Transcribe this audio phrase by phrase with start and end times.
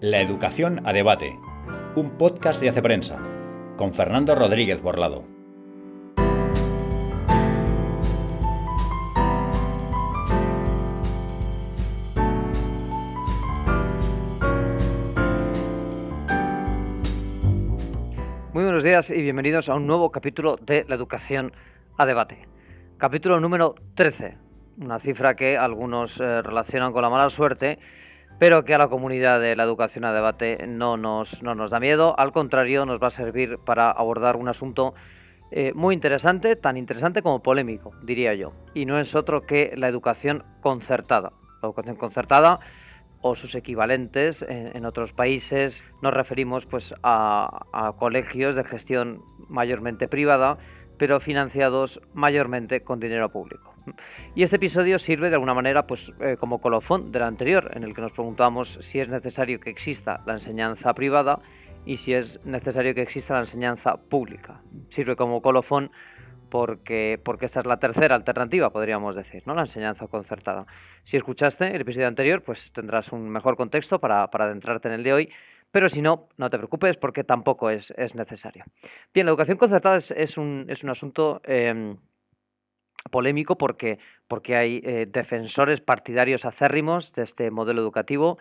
[0.00, 1.40] La educación a debate,
[1.96, 3.18] un podcast de Hace Prensa,
[3.76, 5.24] con Fernando Rodríguez Borlado.
[18.52, 21.52] Muy buenos días y bienvenidos a un nuevo capítulo de La educación
[21.96, 22.46] a debate.
[22.98, 24.36] Capítulo número 13,
[24.80, 27.80] una cifra que algunos eh, relacionan con la mala suerte
[28.38, 31.80] pero que a la comunidad de la educación a debate no nos, no nos da
[31.80, 34.94] miedo, al contrario, nos va a servir para abordar un asunto
[35.50, 39.88] eh, muy interesante, tan interesante como polémico, diría yo, y no es otro que la
[39.88, 41.32] educación concertada.
[41.62, 42.58] La educación concertada
[43.20, 50.06] o sus equivalentes en, otros países, nos referimos pues a, a colegios de gestión mayormente
[50.06, 50.58] privada,
[50.98, 53.74] pero financiados mayormente con dinero público.
[54.34, 57.94] Y este episodio sirve de alguna manera pues, eh, como colofón del anterior, en el
[57.94, 61.38] que nos preguntamos si es necesario que exista la enseñanza privada
[61.86, 64.60] y si es necesario que exista la enseñanza pública.
[64.90, 65.90] Sirve como colofón
[66.50, 69.54] porque, porque esta es la tercera alternativa, podríamos decir, ¿no?
[69.54, 70.66] la enseñanza concertada.
[71.04, 75.02] Si escuchaste el episodio anterior, pues tendrás un mejor contexto para, para adentrarte en el
[75.02, 75.30] de hoy,
[75.70, 78.64] pero si no, no te preocupes porque tampoco es, es necesario.
[79.12, 81.40] Bien, la educación concertada es, un, es un, asunto...
[81.44, 81.96] Em,
[83.10, 88.38] polémico porque, porque hay eh, defensores partidarios acérrimos de este modelo educativo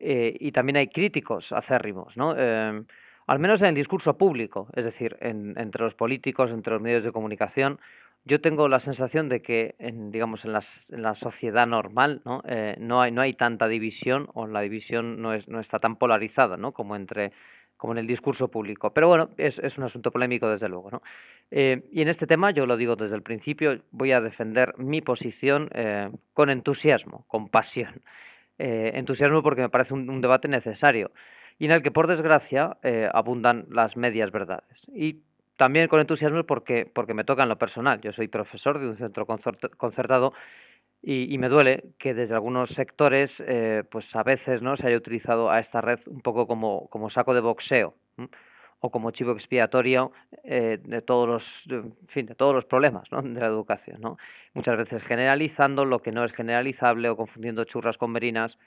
[0.00, 2.36] eh, y también hay críticos acérrimos, ¿no?
[2.36, 2.86] Em,
[3.26, 7.12] al menos en el discurso público, es decir, entre los políticos, entre los medios de
[7.12, 7.78] comunicación,
[8.24, 12.42] yo tengo la sensación de que, en, digamos, en, en la sociedad normal ¿no?
[12.46, 15.96] Eh, no, hay, no hay tanta división o la división no, es, no está tan
[15.96, 16.72] polarizada ¿no?
[16.72, 17.32] como entre
[17.76, 18.92] como en el discurso público.
[18.92, 20.90] Pero bueno, es, es un asunto polémico desde luego.
[20.90, 21.00] ¿no?
[21.52, 25.00] Eh, y en este tema, yo lo digo desde el principio, voy a defender mi
[25.00, 28.02] posición eh, con entusiasmo, con pasión.
[28.60, 31.12] Entusiasmo porque me parece un, debate necesario
[31.60, 32.76] y en el que, por desgracia,
[33.14, 34.82] abundan las medias verdades.
[34.92, 35.22] Y
[35.58, 38.00] también con entusiasmo porque, porque me toca en lo personal.
[38.00, 40.32] Yo soy profesor de un centro concertado
[41.02, 43.44] y, me duele que desde algunos sectores,
[43.90, 47.34] pues a veces no se haya utilizado a esta red un poco como, como saco
[47.34, 47.94] de boxeo
[48.80, 50.12] o como chivo expiatorio
[50.44, 51.64] eh, de todos los,
[52.06, 54.00] fin, de todos los problemas de la educación.
[54.00, 54.18] ¿no?
[54.54, 58.58] Muchas veces generalizando lo que no es generalizable o confundiendo churras con merinas.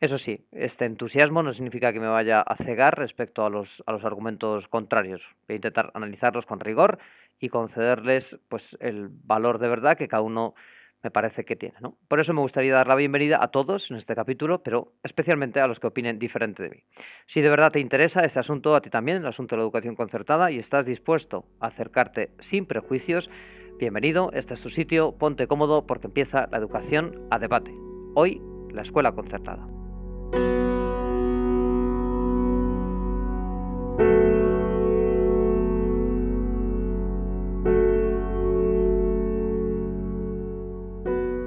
[0.00, 3.92] Eso sí, este entusiasmo no significa que me vaya a cegar respecto a los, a
[3.92, 5.26] los argumentos contrarios.
[5.48, 6.98] Voy a intentar analizarlos con rigor
[7.40, 10.54] y concederles pues, el valor de verdad que cada uno
[11.02, 11.76] me parece que tiene.
[12.08, 15.66] Por eso me gustaría dar la bienvenida a todos en este capítulo, pero especialmente a
[15.66, 16.82] los que opinen diferente de mí.
[17.26, 19.94] Si de verdad te interesa este asunto, a ti también, el asunto de la educación
[19.94, 23.30] concertada, y estás dispuesto a acercarte sin prejuicios,
[23.78, 27.72] bienvenido, este es tu sitio, ponte cómodo porque empieza la educación a debate.
[28.14, 28.40] Hoy,
[28.72, 29.75] la escuela concertada.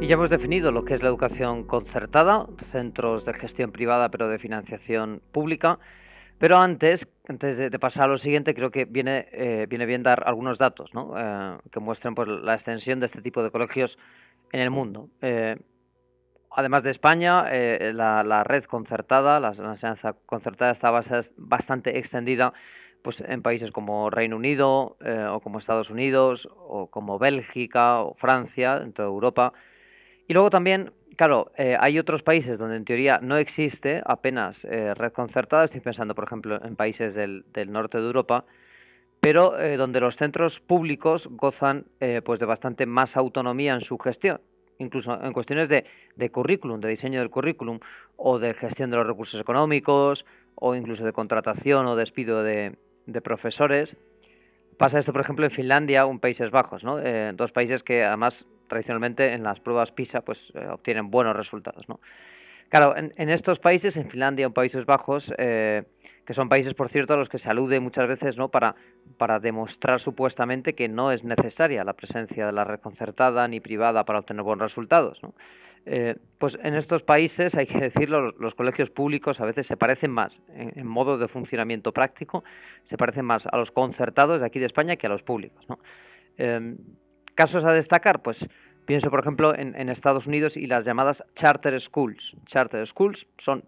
[0.09, 4.39] Ya hemos definido lo que es la educación concertada, centros de gestión privada pero de
[4.39, 5.77] financiación pública.
[6.39, 10.23] Pero antes, antes de, pasar a lo siguiente, creo que viene, eh, viene bien dar
[10.25, 11.13] algunos datos ¿no?
[11.15, 13.99] Eh, que muestren pues, la extensión de este tipo de colegios
[14.51, 15.09] en el mundo.
[15.21, 15.57] Eh,
[16.49, 20.89] además de España, la, red concertada, la, enseñanza concertada está
[21.37, 22.51] bastante extendida
[23.03, 24.97] pues, en países como Reino Unido
[25.31, 29.53] o como Estados Unidos o como Bélgica o Francia, dentro de Europa.
[30.29, 34.93] Y luego también, claro, eh, hay otros países donde en teoría no existe apenas eh,
[34.93, 38.45] red concertada, estoy pensando por ejemplo en países del, norte de Europa,
[39.19, 41.85] pero eh, donde los centros públicos gozan
[42.23, 44.39] pues de bastante más autonomía en su gestión,
[44.77, 45.83] incluso en cuestiones de,
[46.29, 47.79] currículum, de diseño del currículum,
[48.15, 52.75] o de gestión de los recursos económicos, o incluso de contratación o despido de,
[53.07, 53.97] de profesores.
[54.79, 56.99] Pasa esto, por ejemplo, en Finlandia o en Países Bajos, ¿no?
[57.33, 61.89] dos países que además tradicionalmente en las pruebas PISA pues eh, obtienen buenos resultados.
[61.89, 61.99] ¿no?
[62.69, 65.83] Claro, en, estos países, en Finlandia o Países Bajos, eh,
[66.23, 68.47] que son países, por cierto, a los que se alude muchas veces ¿no?
[68.47, 68.75] para,
[69.17, 74.05] para demostrar supuestamente que no es necesaria la presencia de la red concertada ni privada
[74.05, 75.21] para obtener buenos resultados.
[75.21, 75.33] ¿no?
[75.85, 80.11] Eh, pues en estos países, hay que decirlo, los, colegios públicos a veces se parecen
[80.11, 82.43] más, en, modo de funcionamiento práctico,
[82.83, 85.65] se parecen más a los concertados de aquí de España que a los públicos.
[85.67, 85.79] ¿no?
[87.39, 88.45] Casos a destacar, pues
[88.85, 92.35] pienso por ejemplo en, Estados Unidos y las llamadas charter schools.
[92.45, 93.63] Charter schools son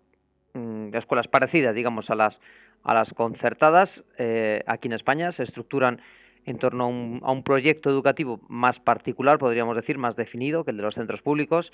[0.53, 2.41] mm, escuelas parecidas, digamos, a las,
[2.83, 4.03] a las concertadas.
[4.17, 6.01] Eh, aquí en España se estructuran
[6.45, 6.85] en torno
[7.21, 11.21] a un, proyecto educativo más particular, podríamos decir, más definido que el de los centros
[11.21, 11.71] públicos.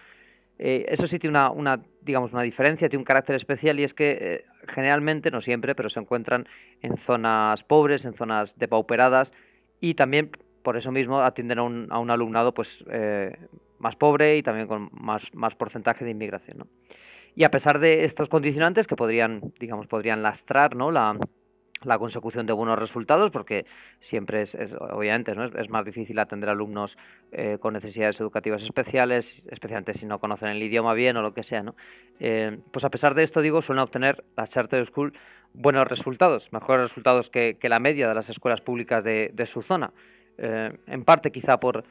[0.60, 4.18] Eh, eso sí tiene una, digamos, una diferencia, tiene un carácter especial y es que
[4.20, 6.48] eh, generalmente, no siempre, pero se encuentran
[6.82, 9.32] en zonas pobres, en zonas depauperadas
[9.80, 10.32] y también
[10.64, 13.38] por eso mismo atienden a un, a un alumnado pues, eh,
[13.80, 16.68] más pobre y también con más, más porcentaje de inmigración.
[17.36, 20.92] Y a pesar de estos condicionantes que podrían, digamos, podrían lastrar ¿no?
[20.92, 21.18] la,
[21.84, 23.66] la consecución de buenos resultados, porque
[24.00, 25.46] siempre es, obviamente, ¿no?
[25.46, 26.98] es, más difícil atender alumnos
[27.32, 31.44] eh, con necesidades educativas especiales, especialmente si no conocen el idioma bien o lo que
[31.44, 31.64] sea.
[31.64, 31.76] ¿no?
[32.20, 35.14] Eh, pues a pesar de esto, digo, suelen obtener la Charter School
[35.54, 39.92] buenos resultados, mejores resultados que, la media de las escuelas públicas de, su zona.
[40.38, 41.84] Eh, en parte quizá por,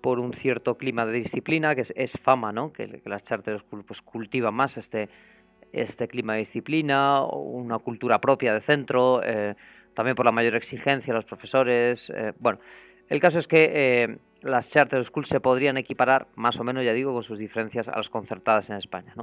[0.00, 2.72] por un cierto clima de disciplina, que es, fama, ¿no?
[2.72, 5.08] que, las Charter School pues, cultivan más este
[5.72, 9.54] este clima de disciplina, una cultura propia de centro, eh,
[9.94, 12.10] también por la mayor exigencia de los profesores.
[12.10, 12.58] Eh, bueno,
[13.08, 16.92] el caso es que eh, las charter schools se podrían equiparar, más o menos, ya
[16.92, 19.14] digo, con sus diferencias a las concertadas en España.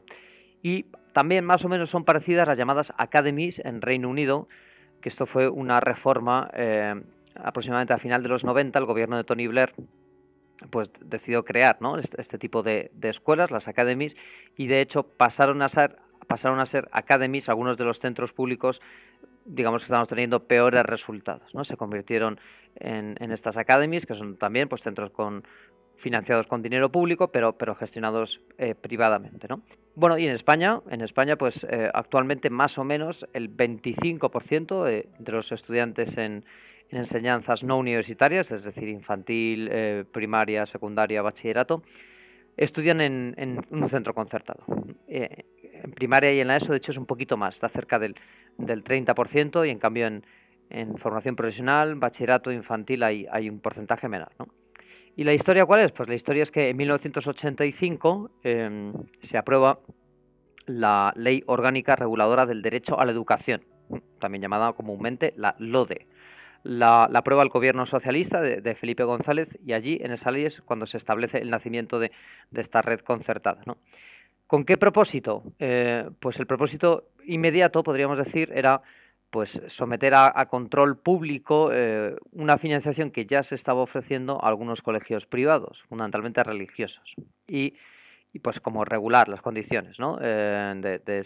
[0.62, 4.48] Y también más o menos son parecidas las llamadas academies en Reino Unido,
[5.02, 6.50] que esto fue una reforma
[7.36, 9.74] aproximadamente a final de los 90, el gobierno de Tony Blair
[10.70, 14.16] pues decidió crear este, este, tipo de, de, escuelas, las academies,
[14.56, 15.98] y de hecho pasaron a ser
[16.28, 18.82] pasaron a ser academies, algunos de los centros públicos,
[19.46, 21.64] digamos que estamos teniendo peores resultados, ¿no?
[21.64, 22.40] Se convirtieron
[22.76, 25.44] en, estas academies, que son también pues, centros con,
[25.98, 29.62] financiados con dinero público, pero, pero gestionados eh, privadamente, ¿no?
[29.96, 35.08] Bueno, y en España, en España, pues eh, actualmente más o menos el 25% de,
[35.18, 36.44] de, los estudiantes en,
[36.90, 41.84] en, enseñanzas no universitarias, es decir, infantil, eh, primaria, secundaria, bachillerato,
[42.58, 44.64] estudian en, un centro concertado
[45.86, 48.16] en primaria y en la ESO, de hecho, es un poquito más, está cerca del,
[48.58, 50.24] del 30% y en cambio en,
[50.98, 54.32] formación profesional, bachillerato infantil hay, hay un porcentaje menor.
[54.40, 54.48] ¿no?
[55.16, 55.92] ¿Y la historia cuál es?
[55.92, 59.80] Pues la historia es que en 1985 em, se aprueba
[60.66, 63.62] la Ley Orgánica Reguladora del Derecho a la Educación,
[64.20, 66.08] también llamada comúnmente la LODE.
[66.66, 70.62] La, aprueba el gobierno socialista de, de, Felipe González y allí en esa ley es
[70.62, 72.12] cuando se establece el nacimiento de,
[72.52, 73.62] de esta red concertada.
[73.66, 73.78] ¿no?
[74.48, 75.44] ¿Con qué propósito?
[75.60, 78.82] Eh, pues el propósito inmediato, podríamos decir, era
[79.32, 84.82] pues someter a, control público eh, una financiación que ya se estaba ofreciendo a algunos
[84.82, 87.16] colegios privados, fundamentalmente religiosos,
[87.48, 87.74] y,
[88.42, 89.98] pues como regular las condiciones.
[90.22, 91.20] Eh, de,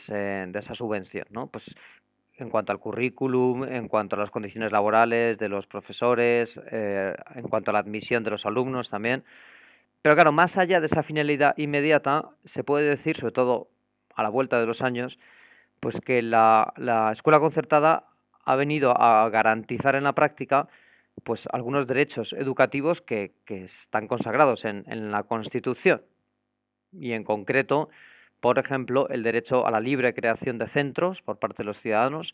[0.57, 1.47] esa subvención, ¿no?
[1.47, 1.75] pues
[2.39, 7.71] en cuanto al currículum, en cuanto a las condiciones laborales de los profesores, en cuanto
[7.71, 9.23] a la admisión de los alumnos también.
[10.01, 13.67] Pero claro, más allá de esa finalidad inmediata, se puede decir, sobre todo
[14.15, 15.19] a la vuelta de los años,
[15.79, 16.73] pues que la,
[17.11, 18.05] escuela concertada
[18.45, 20.67] ha venido a garantizar en la práctica
[21.23, 26.01] pues algunos derechos educativos que, están consagrados en, en, la Constitución.
[26.93, 27.89] Y en concreto,
[28.39, 32.33] por ejemplo, el derecho a la libre creación de centros por parte de los ciudadanos,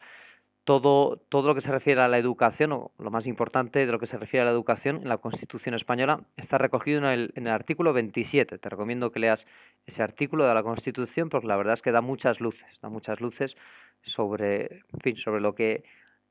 [0.65, 3.99] todo, todo lo que se refiere a la educación, o lo más importante de lo
[3.99, 7.93] que se refiere a la educación en la Constitución española, está recogido en el, artículo
[7.93, 8.57] 27.
[8.57, 9.45] Te recomiendo que leas
[9.85, 13.21] ese artículo de la Constitución porque la verdad es que da muchas luces, da muchas
[13.21, 13.55] luces
[14.01, 14.81] sobre,
[15.15, 15.83] sobre lo que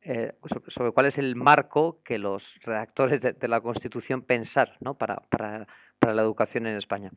[0.07, 0.35] eh,
[0.69, 4.95] sobre, cuál es el marco que los redactores de, la Constitución pensar ¿no?
[4.95, 5.67] para, para,
[5.99, 7.11] para, la educación en España.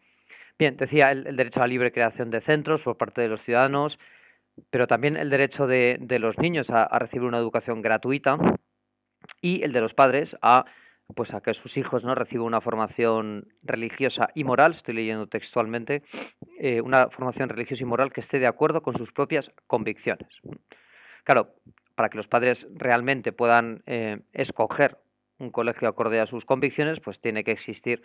[0.60, 4.00] Bien, decía el, derecho a la libre creación de centros por parte de los ciudadanos,
[4.72, 8.38] pero también el derecho de, los niños a, recibir una educación gratuita
[9.40, 10.66] y el de los padres a
[11.16, 16.04] pues a que sus hijos no reciban una formación religiosa y moral, estoy leyendo textualmente,
[16.60, 20.42] eh, una formación religiosa y moral que esté de acuerdo con sus propias convicciones.
[21.24, 21.56] Claro,
[21.96, 24.98] para que los padres realmente puedan eh, escoger
[25.40, 28.04] un colegio acorde a sus convicciones, pues tiene que existir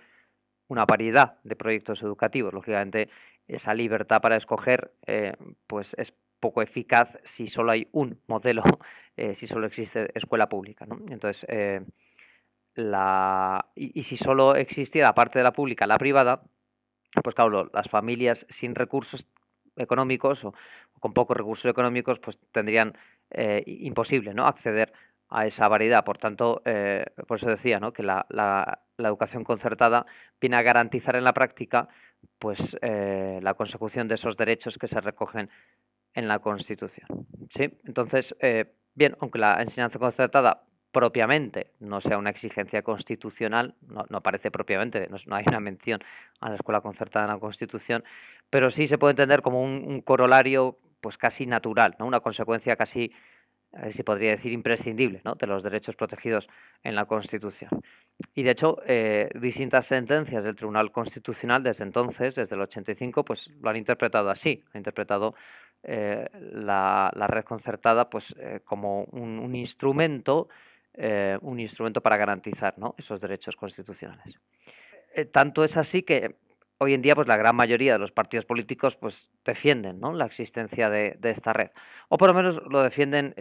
[0.72, 2.54] una variedad de proyectos educativos.
[2.54, 3.10] Lógicamente,
[3.46, 5.34] esa libertad para escoger eh,
[5.66, 8.62] pues es poco eficaz si solo hay un modelo,
[9.16, 10.86] eh, si solo existe escuela pública.
[10.86, 10.98] ¿no?
[11.10, 11.82] Entonces, eh,
[12.74, 16.42] la, y, si solo existiera, aparte de la pública, la privada,
[17.22, 19.26] pues claro, las familias sin recursos
[19.76, 20.54] económicos o,
[21.00, 22.96] con pocos recursos económicos, pues tendrían
[23.66, 24.46] imposible ¿no?
[24.46, 24.92] acceder
[25.28, 26.04] a esa variedad.
[26.04, 26.62] Por tanto,
[27.26, 27.92] por eso decía ¿no?
[27.92, 28.24] que la,
[29.02, 30.06] la, educación concertada
[30.40, 31.88] viene a garantizar en la práctica
[32.38, 35.50] pues, la consecución de esos derechos que se recogen
[36.14, 37.26] en la Constitución.
[37.50, 37.78] ¿sí?
[37.84, 44.50] Entonces, eh, bien, aunque la enseñanza concertada propiamente no sea una exigencia constitucional, no, aparece
[44.50, 46.00] propiamente, no, hay una mención
[46.40, 48.04] a la escuela concertada en la Constitución,
[48.50, 52.06] pero sí se puede entender como un, corolario pues casi natural, ¿no?
[52.06, 53.12] una consecuencia casi
[53.90, 56.48] se podría decir imprescindible, de los derechos protegidos
[56.82, 57.70] en la Constitución.
[58.34, 63.50] Y de hecho, eh, distintas sentencias del Tribunal Constitucional desde entonces, desde el 85, pues
[63.60, 65.34] lo han interpretado así, han interpretado
[65.82, 70.48] eh, la, red concertada pues, eh, como un, instrumento,
[71.40, 74.38] un instrumento para garantizar esos derechos constitucionales.
[75.30, 76.36] tanto es así que
[76.82, 80.90] hoy en día pues la gran mayoría de los partidos políticos pues defienden la existencia
[80.90, 81.70] de, esta red
[82.08, 83.34] o por lo menos lo defienden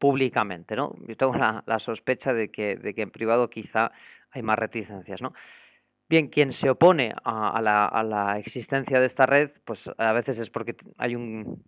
[0.00, 0.96] públicamente, ¿no?
[1.06, 3.92] Yo tengo la, sospecha de que, de que, en privado quizá
[4.30, 5.34] hay más reticencias, ¿no?
[6.08, 10.74] Bien, quien se opone a, la, existencia de esta red, pues a veces es porque
[10.96, 11.62] hay un,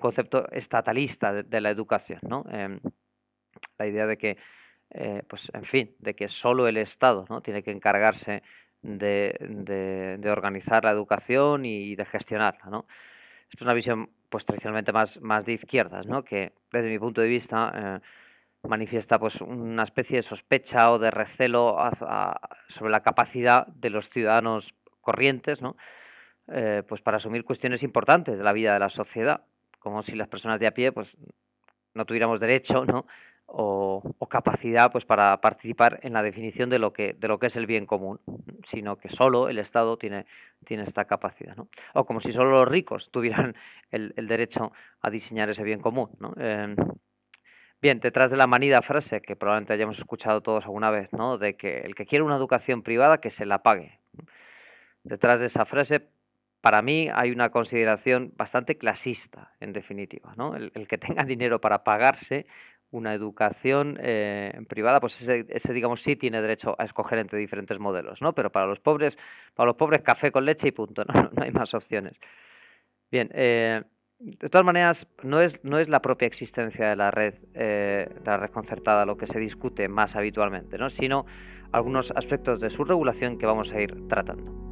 [0.00, 2.44] concepto estatalista de, la educación, ¿no?
[2.50, 2.80] Em,
[3.78, 4.38] la idea de que,
[4.90, 7.42] eh, pues en fin, de que solo el Estado ¿no?
[7.42, 8.42] tiene que encargarse
[8.82, 12.86] de, de organizar la educación y de gestionarla, ¿no?
[13.54, 16.24] es una visión pues tradicionalmente más, más de izquierdas, ¿no?
[16.24, 21.10] que desde mi punto de vista eh, manifiesta pues una especie de sospecha o de
[21.10, 21.76] recelo
[22.68, 25.76] sobre la capacidad de los ciudadanos corrientes ¿no?
[26.48, 29.42] Eh, pues para asumir cuestiones importantes de la vida de la sociedad,
[29.78, 31.16] como si las personas de a pie pues
[31.94, 33.06] no tuviéramos derecho ¿no?
[33.46, 37.56] O, capacidad pues para participar en la definición de lo que de lo que es
[37.56, 38.20] el bien común
[38.66, 40.26] sino que solo el Estado tiene,
[40.64, 41.68] tiene esta capacidad ¿no?
[41.94, 43.54] o como si solo los ricos tuvieran
[43.90, 46.34] el, derecho a diseñar ese bien común ¿no?
[46.36, 46.76] Em,
[47.80, 51.38] bien detrás de la manida frase que probablemente hayamos escuchado todos alguna vez ¿no?
[51.38, 54.00] de que el que quiere una educación privada que se la pague
[55.04, 56.08] detrás de esa frase
[56.66, 60.34] para mí hay una consideración bastante clasista, en definitiva.
[60.36, 60.56] ¿no?
[60.56, 62.46] El, el, que tenga dinero para pagarse
[62.96, 68.22] una educación eh, privada, pues ese, digamos, sí tiene derecho a escoger entre diferentes modelos,
[68.22, 68.32] ¿no?
[68.32, 69.18] Pero para los pobres,
[69.54, 72.18] para los pobres, café con leche y punto, no, no hay más opciones.
[73.10, 73.82] Bien, eh,
[74.18, 78.24] de todas maneras, no es, no es la propia existencia de la red, eh, de
[78.24, 80.88] la red concertada lo que se discute más habitualmente, ¿no?
[80.88, 81.26] Sino
[81.72, 84.65] algunos aspectos de su regulación que vamos a ir tratando.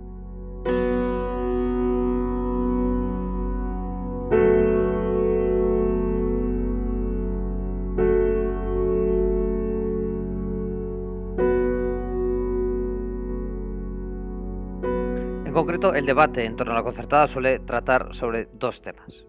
[15.55, 19.25] Concreto, el debate en torno a la concertada suele tratar sobre dos temas.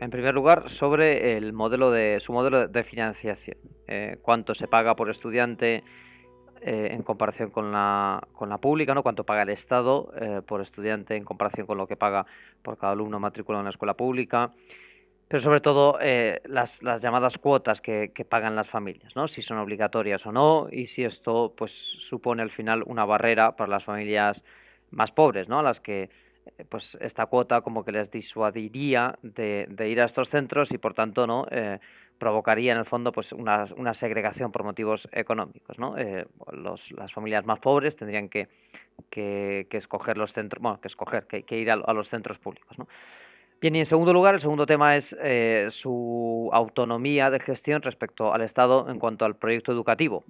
[0.00, 3.56] En primer lugar, sobre el modelo de, su modelo de financiación.
[3.86, 5.84] Eh, cuánto se paga por estudiante
[6.60, 9.02] eh, en comparación con la, con la pública, ¿no?
[9.02, 12.26] cuánto paga el Estado eh, por estudiante en comparación con lo que paga
[12.60, 14.50] por cada alumno matriculado en la escuela pública.
[15.28, 15.98] Pero sobre todo
[16.44, 19.26] las, las, llamadas cuotas que, que, pagan las familias, ¿no?
[19.26, 23.70] si son obligatorias o no, y si esto pues, supone al final una barrera para
[23.70, 24.42] las familias
[24.94, 25.58] más pobres, ¿no?
[25.58, 26.10] A las que
[26.58, 30.92] eh, pues esta cuota como que les disuadiría de, ir a estos centros y por
[30.92, 31.78] tanto no eh,
[32.18, 35.96] provocaría en el fondo pues una, segregación por motivos económicos ¿no?
[35.96, 38.48] Eh, las familias más pobres tendrían que,
[39.10, 42.88] que, escoger los centros bueno que escoger que, ir a, los centros públicos ¿no?
[43.60, 45.16] bien y en segundo lugar el segundo tema es
[45.70, 50.24] su autonomía de gestión respecto al Estado en cuanto al proyecto educativo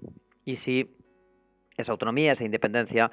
[0.44, 0.94] y si
[1.76, 3.10] esa autonomía esa independencia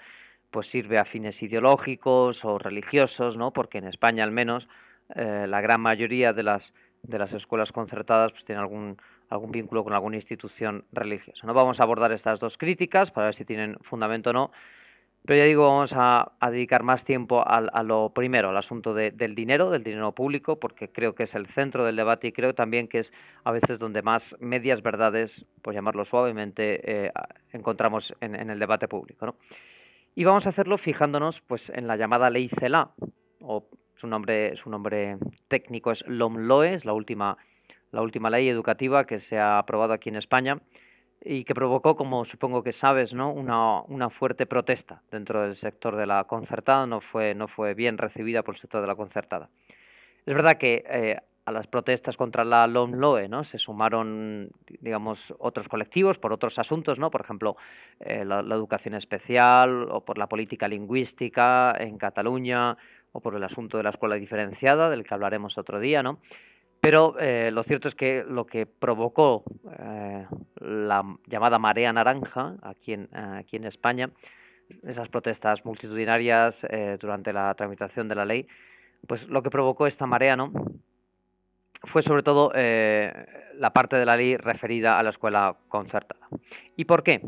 [0.52, 3.52] pues sirve a fines ideológicos o religiosos, ¿no?
[3.52, 4.68] Porque en España al menos
[5.16, 8.98] eh, la gran mayoría de las, de las escuelas concertadas pues tienen algún,
[9.30, 11.48] algún vínculo con alguna institución religiosa.
[11.48, 14.52] No vamos a abordar estas dos críticas para ver si tienen fundamento o no,
[15.26, 19.70] pero ya digo, vamos a, dedicar más tiempo a, lo primero, al asunto del dinero,
[19.70, 23.00] del dinero público, porque creo que es el centro del debate y creo también que
[23.00, 27.12] es a veces donde más medias verdades, por llamarlo suavemente, eh,
[27.54, 29.28] encontramos en, en el debate público.
[29.28, 29.36] ¿no?
[30.14, 32.92] Y vamos a hacerlo fijándonos pues, en la llamada ley CELA,
[33.42, 33.66] o
[33.96, 37.38] su nombre, su nombre técnico es LOMLOE, es la última,
[37.92, 40.60] la última ley educativa que se ha aprobado aquí en España
[41.24, 43.32] y que provocó, como supongo que sabes, ¿no?
[43.32, 47.98] una, una fuerte protesta dentro del sector de la concertada, no fue, no fue bien
[47.98, 49.50] recibida por el sector de la concertada.
[50.26, 53.44] Es verdad que eh, a las protestas contra la LOMLOE, ¿no?
[53.44, 57.10] Se sumaron, digamos, otros colectivos por otros asuntos, ¿no?
[57.10, 57.58] Por ejemplo,
[58.00, 62.78] eh, la, educación especial o por la política lingüística en Cataluña
[63.12, 66.20] o por el asunto de la escuela diferenciada, del que hablaremos otro día, ¿no?
[66.80, 69.44] Pero eh, lo cierto es que lo que provocó
[69.80, 70.26] eh,
[70.60, 74.10] la llamada marea naranja aquí en, aquí en España,
[74.84, 76.66] esas protestas multitudinarias
[76.98, 78.48] durante la tramitación de la ley,
[79.06, 80.54] pues lo que provocó esta marea, ¿no?
[81.84, 83.12] Fue sobre todo eh,
[83.56, 86.28] la parte de la ley referida a la escuela concertada.
[86.76, 87.22] ¿Y por qué?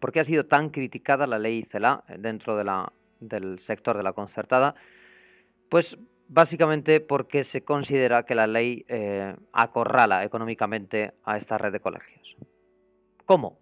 [0.00, 2.56] ¿Por qué ha sido tan criticada la ley CELA dentro
[3.20, 4.74] del sector de la concertada?
[5.68, 5.96] Pues
[6.28, 12.36] básicamente porque se considera que la ley eh, acorrala económicamente a esta red de colegios.
[13.24, 13.58] ¿Cómo?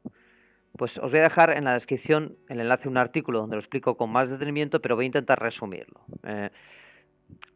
[0.76, 3.61] Pues os voy a dejar en la descripción el enlace a un artículo donde lo
[3.61, 6.00] explico con más detenimiento, pero voy a intentar resumirlo.
[6.25, 6.50] Eh,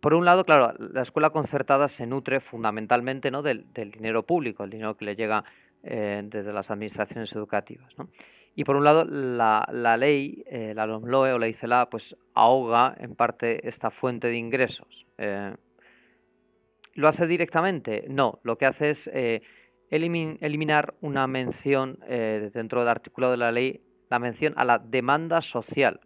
[0.00, 3.42] por un lado, claro, la escuela concertada se nutre fundamentalmente ¿no?
[3.42, 5.44] del, dinero público, el dinero que le llega
[5.82, 7.94] eh, desde las administraciones educativas.
[8.54, 13.14] Y por un lado, la, ley, eh, la LOMLOE o la ICELA, pues ahoga en
[13.14, 15.06] parte esta fuente de ingresos.
[15.18, 15.54] Eh,
[16.94, 18.04] ¿Lo hace directamente?
[18.08, 19.10] No, lo que hace es
[19.90, 26.00] eliminar una mención dentro del artículo de la ley, la mención a la demanda social,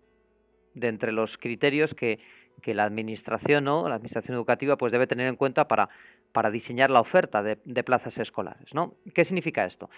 [0.74, 2.18] de entre los criterios que
[2.62, 3.88] que la administración, ¿no?
[3.88, 5.90] la administración educativa, pues debe tener en cuenta para,
[6.32, 8.72] para diseñar la oferta de, plazas escolares.
[8.72, 8.94] ¿no?
[9.14, 9.90] ¿Qué significa esto?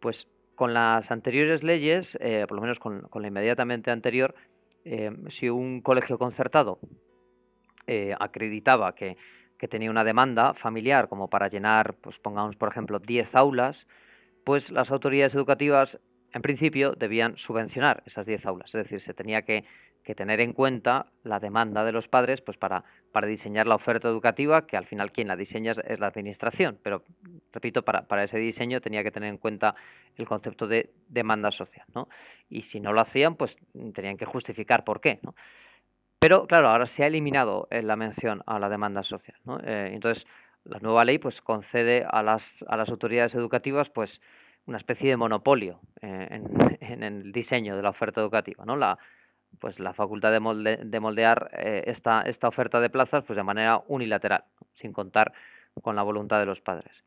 [0.00, 4.34] Pues con las anteriores leyes, eh, por lo menos con, la inmediatamente anterior,
[4.84, 6.78] eh, si un colegio concertado
[7.86, 9.16] eh, acreditaba que,
[9.58, 13.86] que, tenía una demanda familiar como para llenar, pues pongamos por ejemplo, 10 aulas,
[14.44, 15.98] pues las autoridades educativas
[16.32, 19.64] en principio debían subvencionar esas 10 aulas, es decir, se tenía que
[20.02, 24.08] que tener en cuenta la demanda de los padres pues para, para diseñar la oferta
[24.08, 26.78] educativa, que al final quien la diseña es, la administración.
[26.82, 27.04] Pero,
[27.52, 29.74] repito, para, para, ese diseño tenía que tener en cuenta
[30.16, 31.86] el concepto de demanda social.
[31.94, 32.08] ¿no?
[32.48, 33.56] Y si no lo hacían, pues
[33.94, 35.20] tenían que justificar por qué.
[35.22, 35.34] ¿no?
[36.18, 39.36] Pero, claro, ahora se ha eliminado la mención a la demanda social.
[39.44, 39.60] ¿no?
[39.60, 40.26] Eh, entonces,
[40.64, 44.20] la nueva ley pues, concede a las, a las autoridades educativas pues,
[44.66, 46.48] una especie de monopolio eh, en,
[46.80, 48.64] en, el diseño de la oferta educativa.
[48.64, 48.76] ¿no?
[48.76, 48.98] La,
[49.58, 50.40] pues la facultad de,
[51.00, 54.44] moldear eh, esta, esta, oferta de plazas pues de manera unilateral,
[54.74, 55.32] sin contar
[55.82, 57.04] con la voluntad de los padres.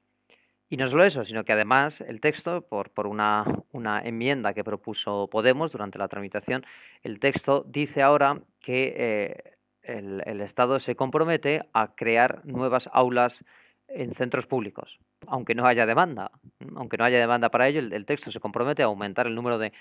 [0.69, 4.63] Y no solo eso, sino que además el texto, por, por una, una, enmienda que
[4.63, 6.65] propuso Podemos durante la tramitación,
[7.03, 13.43] el texto dice ahora que eh, el, el Estado se compromete a crear nuevas aulas
[13.87, 16.31] en centros públicos, aunque no haya demanda.
[16.75, 19.71] Aunque no haya demanda para ello, el, texto se compromete a aumentar el número de,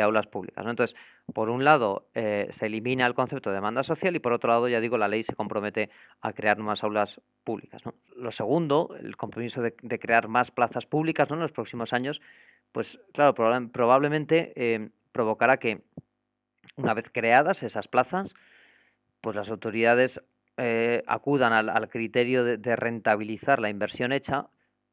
[0.00, 0.64] aulas públicas.
[0.66, 0.96] Entonces,
[1.32, 4.68] por un lado, eh, se elimina el concepto de demanda social y por otro lado,
[4.68, 5.90] ya digo, la ley se compromete
[6.20, 7.82] a crear nuevas aulas públicas.
[8.16, 12.20] Lo segundo, el compromiso de, crear más plazas públicas en los próximos años,
[12.72, 15.82] pues claro, probablemente eh, provocará que
[16.76, 18.32] una vez creadas esas plazas,
[19.20, 20.20] pues las autoridades
[20.62, 24.48] eh, acudan al, criterio de, rentabilizar la inversión hecha,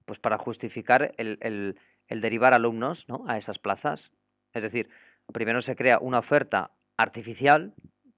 [0.06, 1.78] pues para justificar el,
[2.10, 4.10] derivar alumnos a esas plazas.
[4.54, 4.90] Es decir,
[5.34, 7.74] primero se crea una oferta artificial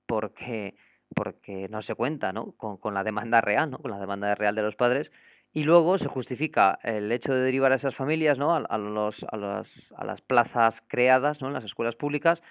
[0.05, 0.75] porque,
[1.15, 3.79] porque no se cuenta Con, la demanda real, ¿no?
[3.79, 5.11] con la demanda real de los padres,
[5.51, 8.55] y luego se justifica el hecho de derivar a esas familias ¿no?
[8.55, 11.47] a, los, a, las, a las plazas creadas ¿no?
[11.47, 12.43] en las escuelas públicas,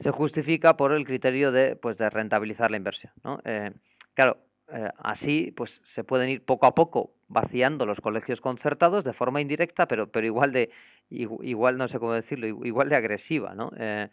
[0.00, 3.12] se justifica por el criterio de, pues, de rentabilizar la inversión.
[3.22, 3.40] ¿no?
[3.44, 3.70] Eh,
[4.14, 4.38] Claro,
[4.72, 9.40] eh, así pues se pueden ir poco a poco vaciando los colegios concertados de forma
[9.40, 10.70] indirecta, pero, pero igual de,
[11.10, 13.70] igual no sé cómo decirlo, igual de agresiva, ¿no?
[13.76, 14.08] Eh,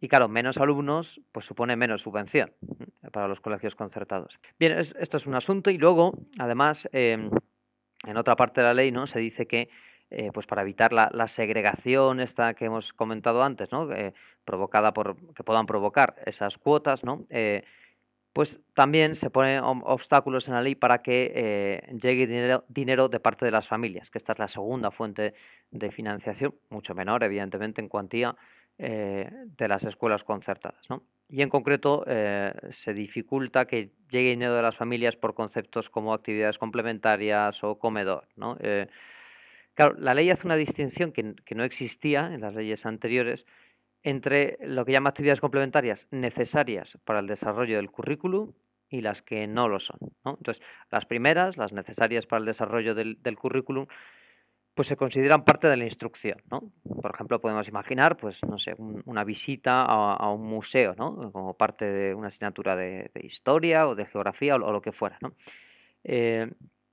[0.00, 2.52] y claro, menos alumnos pues supone menos subvención
[3.12, 4.38] para los colegios concertados.
[4.58, 7.30] Bien, esto es un asunto y luego, además, em,
[8.06, 9.06] en otra parte de la ley, ¿no?
[9.06, 9.70] Se dice que
[10.10, 13.88] eh, pues para evitar la, segregación esta que hemos comentado antes, ¿no?
[14.44, 17.26] provocada por que puedan provocar esas cuotas, ¿no?
[18.32, 22.26] Pues también se ponen obstáculos en la ley para que eh, llegue
[22.68, 25.34] dinero, de parte de las familias, que esta es la segunda fuente
[25.70, 28.36] de financiación, mucho menor, evidentemente, en cuantía
[28.78, 30.86] eh, de las escuelas concertadas.
[31.28, 36.14] Y en concreto eh, se dificulta que llegue dinero de las familias por conceptos como
[36.14, 38.28] actividades complementarias o comedor.
[39.74, 43.46] claro, la ley hace una distinción que, que no existía en las leyes anteriores,
[44.02, 48.52] entre lo que llama actividades complementarias necesarias para el desarrollo del currículum
[48.88, 49.98] y las que no lo son.
[50.24, 53.86] Entonces, las primeras, las necesarias para el desarrollo del, currículum,
[54.74, 59.24] pues se consideran parte de la instrucción, Por ejemplo, podemos imaginar, pues, no sé, una
[59.24, 61.32] visita a, un museo, ¿no?
[61.32, 65.18] Como parte de una asignatura de, historia o de geografía o, lo que fuera,
[66.04, 66.50] eh,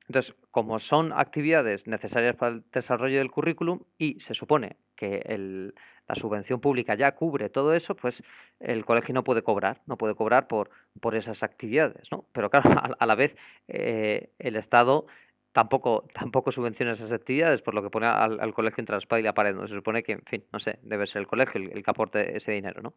[0.07, 5.73] entonces, como son actividades necesarias para el desarrollo del currículum y se supone que el,
[6.07, 8.21] la subvención pública ya cubre todo eso, pues
[8.59, 12.25] el colegio no puede cobrar, no puede cobrar por, por esas actividades, ¿no?
[12.33, 13.35] Pero claro, a, la vez
[13.67, 15.07] eh, el Estado
[15.51, 19.23] tampoco, tampoco subvenciona esas actividades, por lo que pone al, colegio entre la espada y
[19.23, 19.55] la pared.
[19.55, 19.67] ¿no?
[19.67, 22.51] Se supone que, en fin, no sé, debe ser el colegio el, que aporte ese
[22.51, 22.93] dinero, ¿no?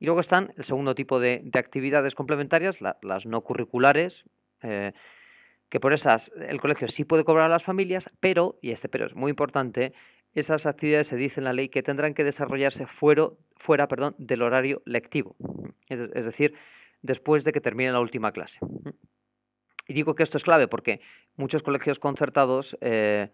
[0.00, 4.24] Y luego están el segundo tipo de, actividades complementarias, las no curriculares,
[4.62, 4.92] eh,
[5.70, 9.06] que por esas el colegio sí puede cobrar a las familias, pero, y este pero
[9.06, 9.94] es muy importante,
[10.34, 14.82] esas actividades se dice en la ley que tendrán que desarrollarse fuera, perdón, del horario
[14.84, 15.36] lectivo,
[15.88, 16.54] es, decir,
[17.02, 18.58] después de que termine la última clase.
[19.86, 21.00] Y digo que esto es clave porque
[21.36, 23.30] muchos colegios concertados, en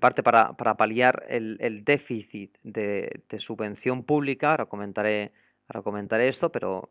[0.00, 5.32] parte para, paliar el, déficit de, subvención pública, ahora comentaré,
[5.66, 6.90] ahora comentaré esto, pero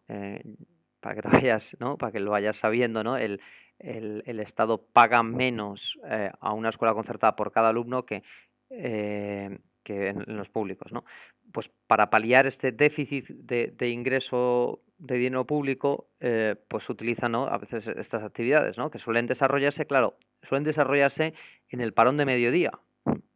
[1.00, 1.98] para que vayas, ¿no?
[1.98, 3.18] Para que lo vayas sabiendo, ¿no?
[3.18, 3.40] El,
[3.80, 8.24] el, Estado paga menos eh, a una escuela concertada por cada alumno que,
[8.70, 11.06] eh, que en, los públicos, ¿no?
[11.52, 17.48] Pues para paliar este déficit de, ingreso de dinero público, eh, pues utilizan ¿no?
[17.48, 18.92] a veces estas actividades, ¿no?
[18.92, 21.34] Que suelen desarrollarse, claro, suelen desarrollarse
[21.70, 22.72] en el parón de mediodía,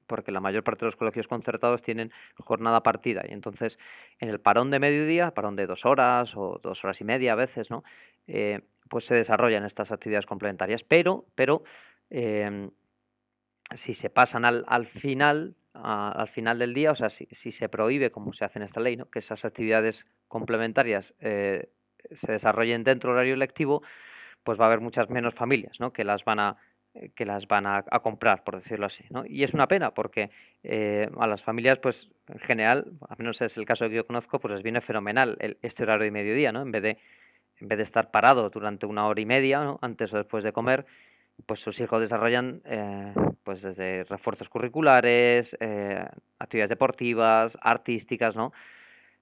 [0.08, 3.24] porque la mayor parte de los colegios concertados tienen jornada partida.
[3.28, 3.80] Y entonces,
[4.20, 7.36] en el parón de mediodía, parón de dos horas o dos horas y media a
[7.36, 7.84] veces, ¿no?
[8.28, 10.84] Eh, pues se desarrollan estas actividades complementarias.
[10.84, 11.63] Pero, pero
[12.10, 12.72] em,
[13.76, 17.70] si se pasan al, al final, al final del día, o sea, si, si, se
[17.70, 19.10] prohíbe, como se hace en esta ley, ¿no?
[19.10, 21.70] que esas actividades complementarias eh,
[22.12, 23.82] se desarrollen dentro del horario lectivo,
[24.44, 25.94] pues va a haber muchas menos familias ¿no?
[25.94, 26.58] que las van a
[27.15, 29.03] que las van a, comprar, por decirlo así.
[29.10, 29.23] ¿no?
[29.25, 30.29] Y es una pena porque
[30.63, 34.39] eh, a las familias, pues en general, al menos es el caso que yo conozco,
[34.39, 36.62] pues les viene fenomenal el, este horario de mediodía, ¿no?
[36.62, 36.97] En vez de,
[37.60, 40.86] en vez de estar parados durante una hora y media, antes o después de comer,
[41.47, 45.58] pues sus hijos desarrollan eh, pues desde refuerzos curriculares,
[46.39, 48.53] actividades deportivas, artísticas, ¿no?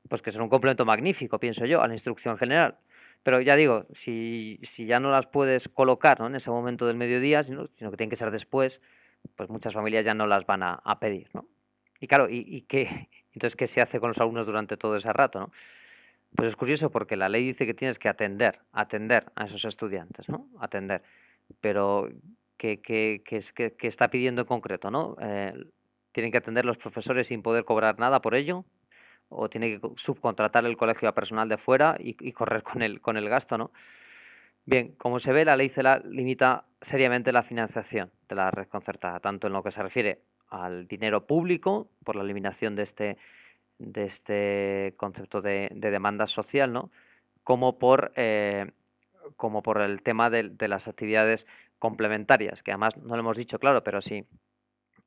[0.10, 2.75] Pues que son un complemento magnífico, pienso yo, a la instrucción general.
[3.23, 7.43] Pero ya digo, si, si ya no las puedes colocar en ese momento del mediodía,
[7.43, 8.81] sino, sino, que tienen que ser después,
[9.36, 11.29] pues muchas familias ya no las van a, pedir.
[11.34, 11.45] ¿no?
[11.99, 13.10] Y claro, ¿y, y qué?
[13.34, 15.39] Entonces, ¿qué se hace con los alumnos durante todo ese rato?
[15.39, 15.51] ¿no?
[16.36, 20.29] Pues es curioso porque la ley dice que tienes que atender, atender a esos estudiantes,
[20.29, 20.47] ¿no?
[20.60, 21.03] Atender.
[21.60, 22.10] Pero,
[22.57, 24.89] ¿qué, qué, qué, qué está pidiendo en concreto?
[24.89, 25.17] ¿no?
[25.21, 25.53] Eh,
[26.13, 28.65] ¿Tienen que atender los profesores sin poder cobrar nada por ello?
[29.32, 33.17] O tiene que subcontratar el colegio a personal de fuera y, correr con el, con
[33.17, 33.72] el gasto, ¿no?
[34.65, 39.20] Bien, como se ve, la ley CELA limita seriamente la financiación de la red concertada,
[39.20, 43.17] tanto en lo que se refiere al dinero público, por la eliminación de este,
[43.80, 46.91] de este concepto de, demanda social, ¿no?
[47.44, 48.72] como, por, eh,
[49.36, 51.48] como por el tema de, de, las actividades
[51.80, 54.26] complementarias, que además no lo hemos dicho claro, pero sí,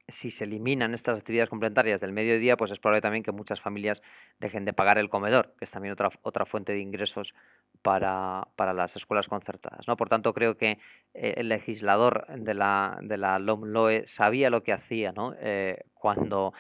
[0.09, 4.03] si se eliminan estas actividades complementarias del mediodía, pues es probable también que muchas familias
[4.39, 7.35] dejen de pagar el comedor, que es también otra, otra fuente de ingresos
[7.83, 9.89] para, las escuelas concertadas.
[9.89, 9.97] ¿no?
[9.97, 10.79] Por tanto, creo que
[11.15, 15.35] eh, el legislador de la, de la LOMLOE sabía lo que hacía ¿no?
[15.41, 16.53] Eh, cuando,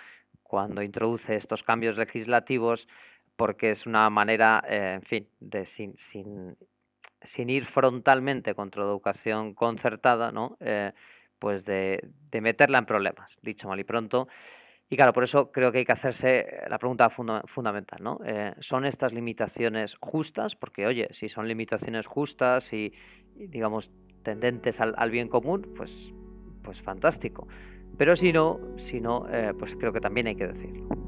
[0.43, 2.89] cuando introduce estos cambios legislativos,
[3.37, 6.57] porque es una manera, eh, en fin, de sin, sin,
[7.21, 10.57] sin, ir frontalmente contra la educación concertada, ¿no?
[11.45, 12.01] Pues de,
[12.41, 14.29] meterla en problemas, dicho mal y pronto.
[14.89, 18.19] Y claro, por eso creo que hay que hacerse la pregunta fundamental, ¿no?
[18.25, 20.57] Eh, ¿Son estas limitaciones justas?
[20.57, 22.95] Porque, oye, si son limitaciones justas y,
[23.35, 23.91] digamos,
[24.23, 25.93] tendentes al, bien común, pues,
[26.63, 27.47] pues fantástico.
[27.99, 31.04] Pero si no, si no eh, pues creo que también hay que decirlo.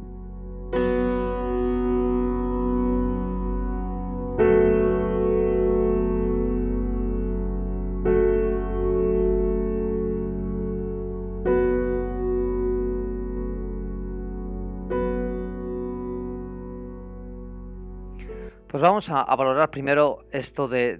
[18.96, 20.98] Vamos a, valorar primero esto de,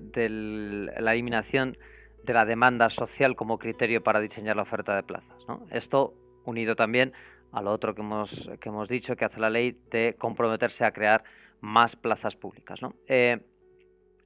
[0.99, 1.79] la eliminación
[2.25, 5.47] de la demanda social como criterio para diseñar la oferta de plazas.
[5.71, 6.13] Esto
[6.45, 7.15] unido también
[7.53, 10.91] a lo otro que hemos, que hemos dicho que hace la ley de comprometerse a
[10.91, 11.25] crear
[11.63, 12.81] más plazas públicas.
[13.07, 13.39] Eh,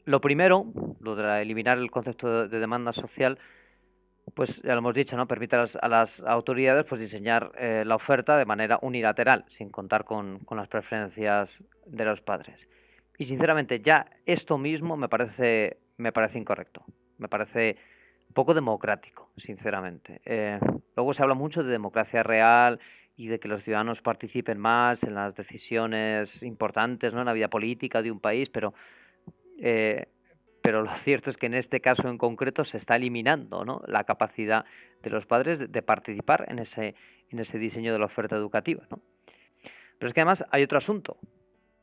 [0.04, 0.66] lo primero,
[0.98, 3.38] lo de eliminar el concepto de, demanda social,
[4.35, 5.28] pues ya lo hemos dicho, ¿no?
[5.28, 10.40] Permite a las, autoridades pues, diseñar eh, la oferta de manera unilateral, sin contar con,
[10.40, 12.66] con las preferencias de los padres.
[13.20, 16.83] Y sinceramente, ya esto mismo me parece, me parece incorrecto.
[17.18, 17.76] Me parece
[18.33, 20.22] poco democrático, sinceramente.
[20.24, 20.59] Eh,
[20.96, 22.80] luego se habla mucho de democracia real
[23.16, 27.20] y de que los ciudadanos participen más en las decisiones importantes, ¿no?
[27.20, 28.72] En la vida política de un país, pero,
[29.59, 30.06] eh,
[30.62, 33.83] pero lo cierto es que en este caso en concreto se está eliminando ¿no?
[33.87, 34.64] la capacidad
[35.02, 36.94] de los padres de, participar en ese,
[37.28, 38.87] en ese diseño de la oferta educativa.
[38.90, 38.98] ¿no?
[39.98, 41.18] Pero es que además hay otro asunto,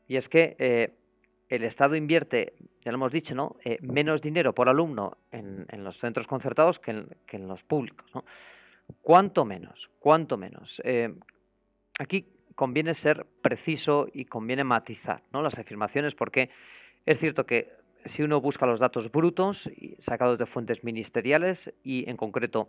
[0.08, 0.94] y es que eh,
[1.48, 3.56] el Estado invierte, ya lo hemos dicho, ¿no?
[3.64, 8.10] Eh, menos dinero por alumno en, los centros concertados que en, los públicos.
[9.02, 9.90] ¿Cuánto menos?
[9.98, 10.80] ¿Cuánto menos?
[10.84, 11.14] Eh,
[11.98, 15.42] aquí conviene ser preciso y conviene matizar ¿no?
[15.42, 16.50] las afirmaciones porque
[17.06, 17.72] es cierto que
[18.04, 22.68] si uno busca los datos brutos sacados de fuentes ministeriales y en concreto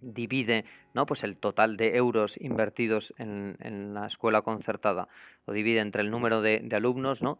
[0.00, 1.06] divide ¿no?
[1.06, 5.08] pues el total de euros invertidos en, la escuela concertada,
[5.46, 7.38] lo divide entre el número de, de alumnos, ¿no?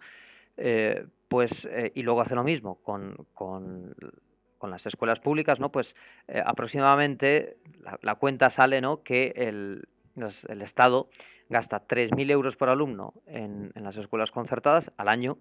[0.58, 3.94] Eh, pues, eh, y luego hace lo mismo con, con,
[4.56, 5.70] con las escuelas públicas, ¿no?
[5.70, 5.94] Pues
[6.26, 7.58] eh, aproximadamente
[8.02, 9.02] la, cuenta sale, ¿no?
[9.02, 9.86] Que el,
[10.48, 11.08] el Estado
[11.50, 15.38] gasta 3.000 euros por alumno en, las escuelas concertadas al año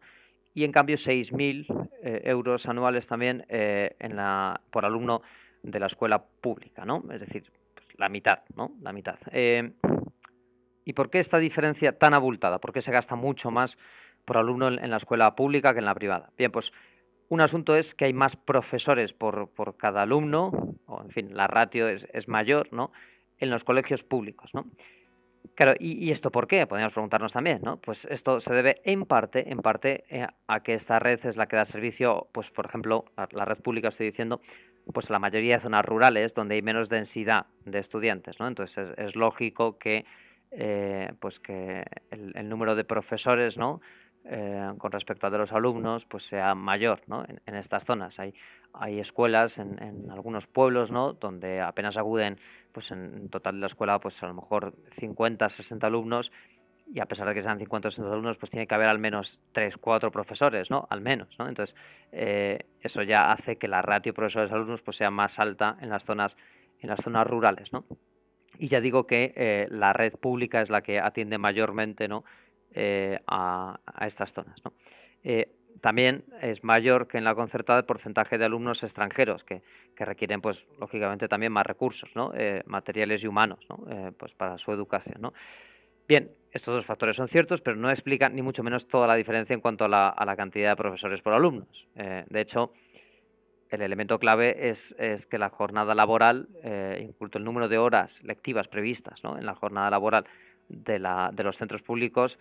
[0.53, 5.21] y en cambio 6.000 eh, euros anuales también en la, por alumno
[5.63, 7.03] de la escuela pública, ¿no?
[7.11, 8.73] Es decir, pues, la mitad, ¿no?
[8.81, 9.17] La mitad.
[10.87, 12.59] ¿Y por qué esta diferencia tan abultada?
[12.59, 13.77] ¿Por qué se gasta mucho más
[14.27, 16.31] por alumno en, la escuela pública que en la privada?
[16.37, 16.73] Bien, pues
[17.29, 21.47] un asunto es que hay más profesores por, por cada alumno, o en fin, la
[21.47, 22.91] ratio es, mayor, ¿no?
[23.39, 24.67] En los colegios públicos, ¿no?
[25.55, 26.67] Claro, ¿y, esto por qué?
[26.67, 27.77] Podríamos preguntarnos también, ¿no?
[27.77, 31.47] Pues esto se debe en parte, en parte, eh, a que esta red es la
[31.47, 34.41] que da servicio, pues por ejemplo, la, red pública estoy diciendo,
[34.93, 38.47] pues a la mayoría de zonas rurales donde hay menos densidad de estudiantes, ¿no?
[38.47, 40.05] Entonces es, lógico que,
[40.51, 43.81] eh, pues que el, número de profesores, ¿no?
[44.29, 47.23] Eh, con respecto a de los alumnos, pues sea mayor, ¿no?
[47.45, 48.33] En, estas zonas hay,
[48.73, 51.13] hay escuelas en, en algunos pueblos, ¿no?
[51.13, 52.37] Donde apenas acuden
[52.73, 56.31] pues en total de la escuela, pues a lo mejor 50, 60 alumnos,
[56.93, 58.99] y a pesar de que sean 50 o 60 alumnos, pues tiene que haber al
[58.99, 60.87] menos 3, 4 profesores, ¿no?
[60.89, 61.47] Al menos, ¿no?
[61.47, 61.75] Entonces,
[62.11, 66.37] eh, eso ya hace que la ratio profesores-alumnos pues sea más alta en las zonas,
[66.79, 67.85] en las zonas rurales, ¿no?
[68.59, 72.23] Y ya digo que eh, la red pública es la que atiende mayormente, ¿no?
[72.73, 74.73] Eh, a, estas zonas, ¿no?
[75.81, 79.61] también es mayor que en la concertada el porcentaje de alumnos extranjeros, que,
[79.97, 82.31] requieren, pues, lógicamente, también más recursos, ¿no?
[82.35, 83.83] Eh, materiales y humanos, ¿no?
[83.89, 85.33] Eh, pues para su educación.
[86.07, 89.53] Bien, estos dos factores son ciertos, pero no explican ni mucho menos toda la diferencia
[89.53, 91.87] en cuanto a la, cantidad de profesores por alumnos.
[91.95, 92.73] Eh, de hecho,
[93.69, 94.95] el elemento clave es,
[95.29, 96.47] que la jornada laboral,
[97.01, 99.37] incluso el número de horas lectivas previstas ¿no?
[99.37, 100.25] en la jornada laboral
[100.69, 102.37] de, la, de los centros públicos,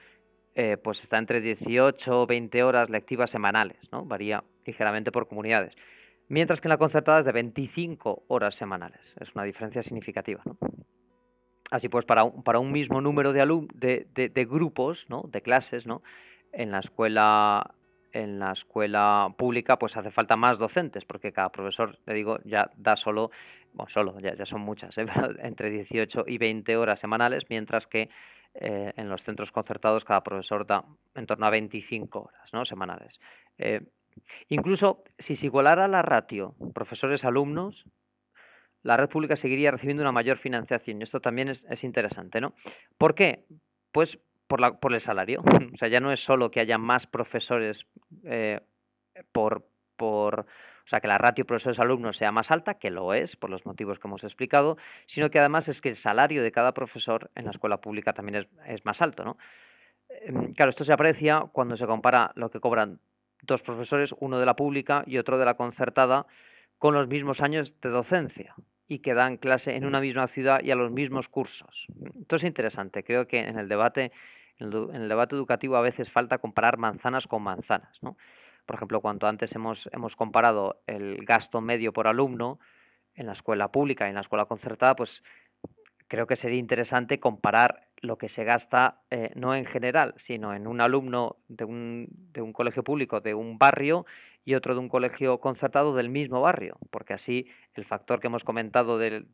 [0.54, 4.04] eh, pues está entre 18 o 20 horas lectivas semanales, ¿no?
[4.04, 5.76] Varía ligeramente por comunidades.
[6.28, 9.00] Mientras que en la concertada es de 25 horas semanales.
[9.20, 10.42] Es una diferencia significativa,
[11.70, 15.24] Así pues, para un, para un mismo número de, de, de, grupos, ¿no?
[15.28, 16.00] de clases, ¿no?
[16.52, 17.74] en la escuela
[18.22, 22.70] en la escuela pública pues hace falta más docentes porque cada profesor, le digo, ya
[22.76, 23.30] da solo,
[23.72, 25.06] bueno, solo, ya, son muchas, ¿eh?
[25.42, 28.08] entre 18 y 20 horas semanales, mientras que
[28.54, 32.64] eh, en los centros concertados cada profesor da en torno a 25 horas ¿no?
[32.64, 33.20] semanales.
[33.58, 33.82] Eh,
[34.48, 37.84] incluso si se igualara la ratio profesores-alumnos,
[38.82, 41.00] la red pública seguiría recibiendo una mayor financiación.
[41.00, 42.54] Y esto también es, interesante, ¿no?
[42.96, 43.44] ¿Por qué?
[43.90, 45.42] Pues por, la, por, el salario.
[45.72, 47.86] O sea, ya no es solo que haya más profesores
[48.24, 48.60] eh,
[49.32, 50.46] por, por
[50.86, 53.98] o sea, que la ratio profesores-alumnos sea más alta, que lo es, por los motivos
[53.98, 57.50] que hemos explicado, sino que además es que el salario de cada profesor en la
[57.50, 59.36] escuela pública también es, más alto, ¿no?
[60.08, 63.00] Em, claro, esto se aprecia cuando se compara lo que cobran
[63.42, 66.26] dos profesores, uno de la pública y otro de la concertada,
[66.78, 68.54] con los mismos años de docencia
[68.86, 71.88] y que dan clase en una misma ciudad y a los mismos cursos.
[72.20, 73.02] Esto es interesante.
[73.02, 74.12] Creo que en el debate,
[74.58, 77.98] en el debate educativo a veces falta comparar manzanas con manzanas.
[78.02, 78.16] ¿no?
[78.64, 82.58] Por ejemplo, cuanto antes hemos, hemos comparado el gasto medio por alumno
[83.14, 85.22] en la escuela pública y en la escuela concertada, pues
[86.08, 90.66] creo que sería interesante comparar lo que se gasta eh, no en general, sino en
[90.66, 94.06] un alumno de un, de un, colegio público de un barrio
[94.44, 98.44] y otro de un colegio concertado del mismo barrio, porque así el factor que hemos
[98.44, 99.24] comentado de,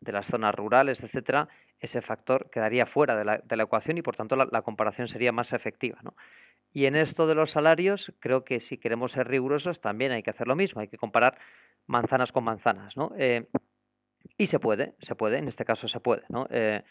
[0.00, 1.48] las zonas rurales, etcétera,
[1.80, 5.32] ese factor quedaría fuera de la, de la ecuación y por tanto la, comparación sería
[5.32, 5.98] más efectiva.
[6.02, 6.14] ¿no?
[6.72, 10.30] Y en esto de los salarios, creo que si queremos ser rigurosos, también hay que
[10.30, 11.38] hacer lo mismo, hay que comparar
[11.86, 13.12] manzanas con manzanas, ¿no?
[13.16, 13.46] Eh,
[14.36, 16.22] y se puede, se puede, en este caso se puede.
[16.50, 16.82] Eh,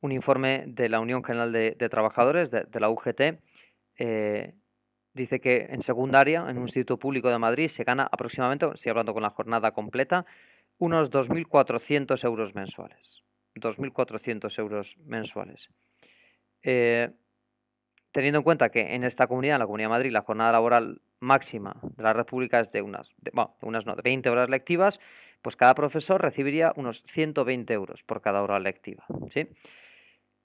[0.00, 3.40] un informe de la Unión General de, Trabajadores, de, la UGT,
[3.98, 4.54] eh,
[5.12, 9.12] dice que en secundaria, en un instituto público de Madrid, se gana aproximadamente, estoy hablando
[9.12, 10.24] con la jornada completa,
[10.78, 13.24] unos 2.400 euros mensuales.
[13.60, 15.68] 2.400 euros mensuales
[18.12, 21.00] teniendo en cuenta que en esta comunidad, en la Comunidad de Madrid, la jornada laboral
[21.20, 25.00] máxima de la República es de unas, bueno, de unas no, de 20 horas lectivas,
[25.42, 29.04] pues cada profesor recibiría unos 120 euros por cada hora lectiva.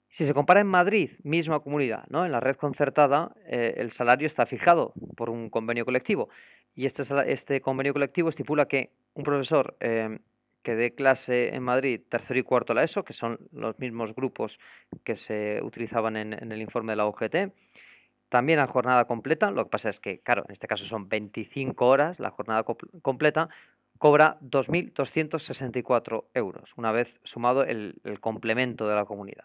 [0.08, 2.24] Si se compara en Madrid, misma comunidad, ¿no?
[2.24, 6.28] en la red concertada, eh, el salario está fijado por un convenio colectivo.
[6.76, 10.18] Y este, este convenio colectivo estipula que un profesor eh,
[10.64, 14.58] que dé clase en Madrid tercero y cuarto la ESO, que son los mismos grupos
[15.04, 17.52] que se utilizaban en, el informe de la UGT.
[18.30, 21.86] También a jornada completa, lo que pasa es que, claro, en este caso son 25
[21.86, 22.64] horas, la jornada
[23.02, 23.48] completa,
[23.98, 29.44] cobra 2.264 euros, una vez sumado el, complemento de la comunidad,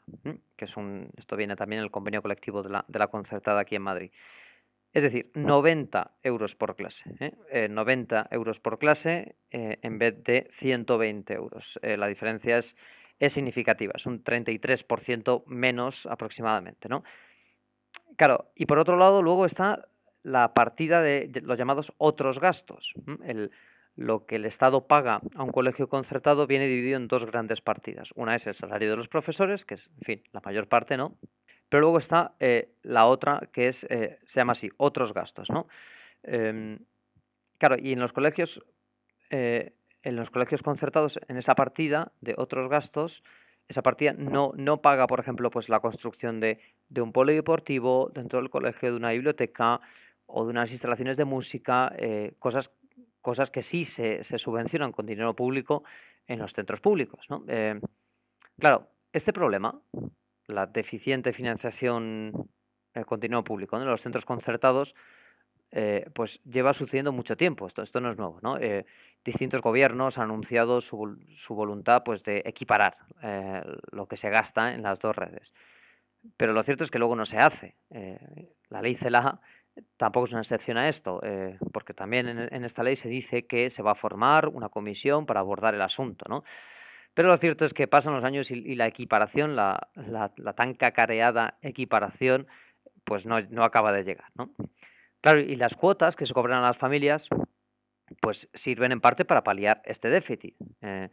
[0.55, 3.59] que es un, esto viene también en el convenio colectivo de la, de la concertada
[3.59, 4.11] aquí en Madrid.
[4.93, 7.03] Es decir, 90 euros por clase.
[7.69, 11.79] 90 euros por clase en vez de 120 euros.
[11.81, 12.75] la diferencia es,
[13.19, 16.89] es significativa, es un 33% menos aproximadamente.
[16.89, 17.03] ¿no?
[18.17, 19.87] Claro, y por otro lado, luego está
[20.23, 22.93] la partida de los llamados otros gastos.
[23.23, 23.51] El,
[23.95, 28.09] lo que el Estado paga a un colegio concertado viene dividido en dos grandes partidas.
[28.15, 31.17] Una es el salario de los profesores, que es, en fin, la mayor parte, ¿no?
[31.69, 35.67] Pero luego está eh, la otra, que es, eh, se llama así, otros gastos, ¿no?
[36.23, 36.79] Em,
[37.57, 38.61] claro, y en los colegios,
[39.29, 43.23] eh, en los colegios concertados, en esa partida de otros gastos,
[43.67, 48.39] esa partida no, no paga, por ejemplo, pues la construcción de, de un polideportivo dentro
[48.39, 49.79] del colegio, de una biblioteca
[50.25, 51.93] o de unas instalaciones de música,
[52.39, 52.71] cosas
[53.21, 55.83] cosas que sí se, subvencionan con dinero público
[56.27, 57.27] en los centros públicos.
[57.47, 57.79] Eh,
[58.57, 59.79] claro, este problema,
[60.49, 62.49] la deficiente financiación
[62.93, 64.95] eh, con dinero público en los centros concertados,
[65.71, 67.67] eh, pues lleva sucediendo mucho tiempo.
[67.67, 68.39] Esto, esto no es nuevo.
[68.41, 68.57] ¿no?
[69.23, 72.97] distintos gobiernos han anunciado su, su voluntad pues, de equiparar
[73.91, 75.53] lo que se gasta en las dos redes.
[76.37, 77.75] Pero lo cierto es que luego no se hace.
[78.69, 79.39] la ley CELA
[79.97, 83.69] tampoco es una excepción a esto, eh, porque también en, esta ley se dice que
[83.69, 86.43] se va a formar una comisión para abordar el asunto, ¿no?
[87.19, 89.89] Pero lo cierto es que pasan los años y, la equiparación, la,
[90.55, 92.47] tan cacareada equiparación,
[93.03, 94.51] pues no, acaba de llegar, ¿no?
[95.19, 97.27] Claro, y las cuotas que se cobran a las familias,
[98.21, 100.55] pues sirven en parte para paliar este déficit.
[100.81, 101.09] Eh,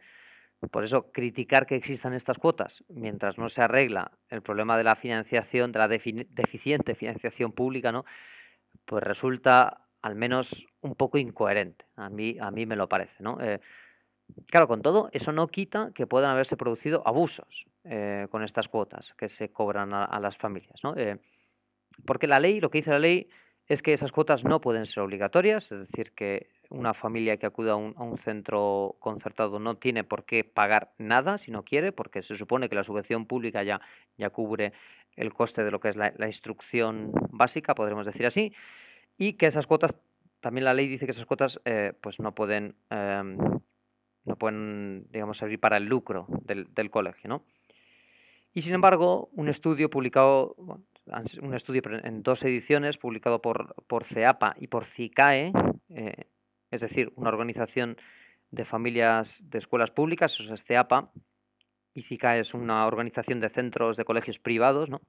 [0.71, 4.95] por eso, criticar que existan estas cuotas mientras no se arregla el problema de la
[4.95, 8.05] financiación, de la deficiente financiación pública, ¿no?
[8.85, 11.83] pues resulta al menos un poco incoherente.
[11.97, 13.41] A mí, a mí me lo parece, ¿no?
[13.41, 13.59] Eh,
[14.47, 19.13] claro, con todo, eso no quita que puedan haberse producido abusos eh, con estas cuotas
[19.15, 20.95] que se cobran a, las familias, ¿no?
[20.95, 21.19] Eh,
[22.05, 23.29] porque la ley, lo que dice la ley,
[23.67, 27.73] es que esas cuotas no pueden ser obligatorias, es decir, que una familia que acuda
[27.73, 32.37] a un, centro concertado no tiene por qué pagar nada si no quiere, porque se
[32.37, 33.81] supone que la subvención pública ya,
[34.31, 34.73] cubre
[35.15, 38.53] el coste de lo que es la, instrucción básica, podremos decir así,
[39.17, 39.95] y que esas cuotas,
[40.39, 43.37] también la ley dice que esas cuotas eh, pues no pueden, em,
[44.27, 47.43] no pueden, digamos, servir para el lucro del, colegio, ¿no?
[48.53, 50.55] Y sin embargo, un estudio publicado,
[51.41, 55.51] un estudio en dos ediciones, publicado por, por CEAPA y por CICAE,
[55.89, 56.25] eh,
[56.71, 57.97] es decir, una organización
[58.51, 61.11] de familias de escuelas públicas, eso es CEAPA,
[61.93, 65.01] ICICA es una organización de centros de colegios privados, ¿no?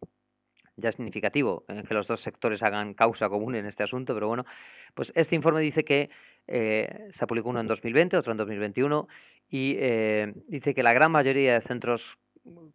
[0.79, 4.29] Ya es significativo eh, que los dos sectores hagan causa común en este asunto, pero
[4.29, 4.47] bueno,
[4.95, 6.09] pues este informe dice que
[6.47, 9.09] eh, se publicó uno en 2020, otro en 2021,
[9.51, 12.17] y eh, dice que la gran mayoría de centros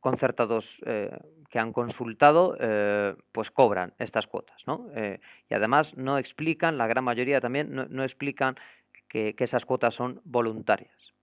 [0.02, 0.80] concertados
[1.50, 2.56] que han consultado,
[3.32, 4.92] pues cobran estas cuotas, ¿no?
[5.50, 8.56] y además no explican, la gran mayoría también, no, explican
[9.08, 11.16] que, que, esas cuotas son voluntarias.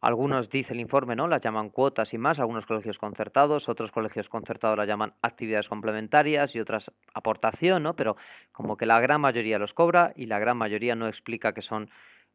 [0.00, 1.28] Algunos, dice el informe, ¿no?
[1.28, 6.54] Las llaman cuotas y más, algunos colegios concertados, otros colegios concertados las llaman actividades complementarias
[6.54, 7.94] y otras aportación, ¿no?
[7.96, 8.16] Pero
[8.50, 11.90] como que la gran mayoría los cobra y la gran mayoría no explica que son,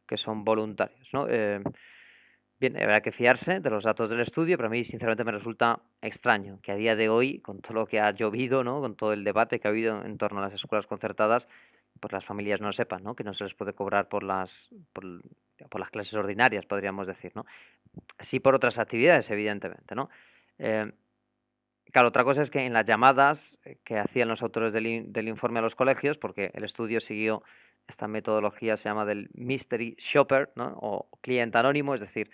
[0.06, 1.26] que son voluntarios, ¿no?
[1.28, 1.60] Eh,
[2.60, 5.80] bien, habrá que fiarse de los datos del estudio, pero a mí sinceramente me resulta
[6.00, 8.80] extraño que a día de hoy, con todo lo que ha llovido, ¿no?
[8.80, 11.48] Con todo el debate que ha habido en torno a las escuelas concertadas,
[11.98, 13.16] pues las familias no sepan, ¿no?
[13.16, 15.04] Que no se les puede cobrar por las por
[15.72, 17.44] las clases ordinarias, podríamos decir, ¿no?
[18.20, 20.10] Sí por otras actividades, evidentemente, ¿no?
[20.58, 20.92] Eh,
[21.92, 25.62] claro, otra cosa es que en las llamadas que hacían los autores del, informe a
[25.62, 27.42] los colegios, porque el estudio siguió
[27.88, 30.76] esta metodología, se llama del mystery shopper, ¿no?
[30.80, 32.30] O cliente anónimo, es decir,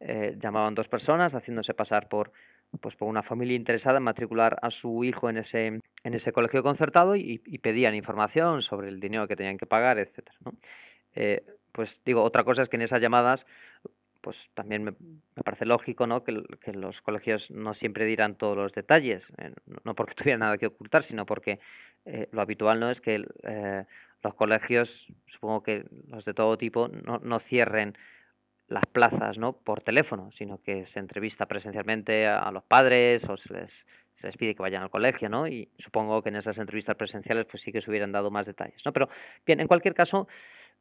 [0.00, 2.32] eh, llamaban dos personas haciéndose pasar por,
[2.80, 6.62] pues, por una familia interesada en matricular a su hijo en ese, en ese colegio
[6.62, 10.28] concertado y, pedían información sobre el dinero que tenían que pagar, etc.
[10.44, 10.52] ¿no?
[11.14, 11.44] Eh,
[11.76, 13.46] pues digo, otra cosa es que en esas llamadas,
[14.22, 14.92] pues también me,
[15.44, 16.24] parece lógico ¿no?
[16.24, 16.32] que,
[16.72, 19.52] los colegios no siempre dirán todos los detalles, eh,
[19.84, 21.60] no porque tuvieran nada que ocultar, sino porque
[22.06, 23.84] eh, lo habitual no es que eh,
[24.22, 27.98] los colegios, supongo que los de todo tipo, no, cierren
[28.68, 29.52] las plazas ¿no?
[29.52, 34.36] por teléfono, sino que se entrevista presencialmente a, los padres o se les, se les
[34.38, 35.46] pide que vayan al colegio, ¿no?
[35.46, 38.80] Y supongo que en esas entrevistas presenciales pues sí que se hubieran dado más detalles,
[38.84, 38.92] ¿no?
[38.94, 39.10] Pero
[39.44, 40.26] bien, en cualquier caso,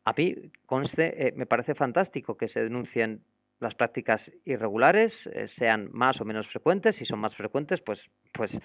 [0.05, 0.35] a mí,
[0.67, 3.23] conste, eh, me parece fantástico que se denuncien
[3.59, 6.97] las prácticas irregulares, eh, sean más o menos frecuentes.
[6.97, 8.55] Si son más frecuentes, pues, pues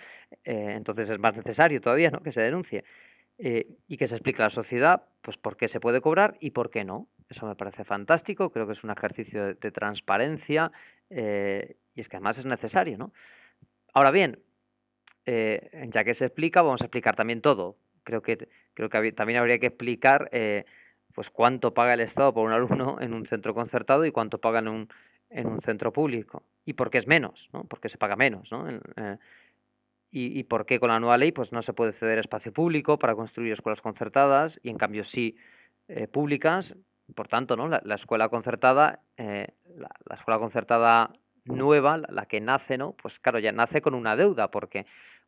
[0.45, 2.21] eh, entonces es más necesario todavía ¿no?
[2.21, 2.85] que se denuncie.
[3.39, 6.69] y que se explique a la sociedad pues, por qué se puede cobrar y por
[6.69, 7.09] qué no.
[7.31, 10.71] Eso me parece fantástico, creo que es un ejercicio de, transparencia
[11.09, 12.99] y es que además es necesario.
[12.99, 13.15] ¿no?
[13.95, 14.41] Ahora bien,
[15.25, 19.59] ya que se explica, vamos a explicar también todo creo que, creo que también habría
[19.59, 20.29] que explicar
[21.15, 24.61] pues cuánto paga el Estado por un alumno en un centro concertado y cuánto paga
[24.61, 24.89] en un,
[25.31, 26.43] en un centro público.
[26.65, 27.65] Y por qué es menos, ¿no?
[27.65, 28.69] Porque se paga menos, ¿no?
[28.69, 29.17] Eh,
[30.13, 32.99] y, y, por qué con la nueva ley pues no se puede ceder espacio público
[32.99, 35.37] para construir escuelas concertadas y en cambio sí
[35.89, 36.75] eh, públicas.
[37.15, 37.67] Por tanto, ¿no?
[37.67, 41.11] La, escuela concertada, la, la, escuela concertada
[41.45, 42.93] nueva, la, que nace, ¿no?
[42.93, 44.87] Pues claro, ya nace con una deuda porque,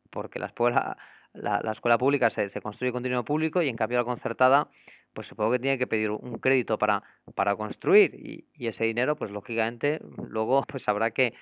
[0.09, 0.95] porque la escuela
[1.33, 4.67] la, escuela pública se, construye con dinero público y en cambio la concertada,
[5.13, 7.03] pues supongo que tiene que pedir un crédito para,
[7.35, 9.99] para construir y, ese dinero, pues lógicamente
[10.29, 11.33] luego pues habrá que,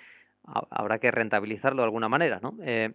[0.43, 2.57] habrá que rentabilizarlo de alguna manera, ¿no?
[2.63, 2.93] Eh,